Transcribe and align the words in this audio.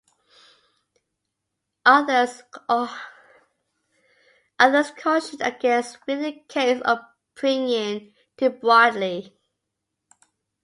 Others 1.85 2.41
cautioned 4.97 5.41
against 5.43 5.99
reading 6.07 6.23
the 6.23 6.39
case 6.51 6.81
opinion 6.83 8.15
too 8.35 8.49
broadly. 8.49 9.37